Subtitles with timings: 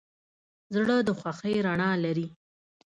[0.75, 2.27] زړه د خوښۍ رڼا لري.